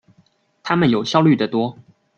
[0.63, 1.77] 他們有效率的多